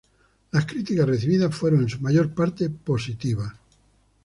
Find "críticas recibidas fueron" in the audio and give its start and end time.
0.65-1.81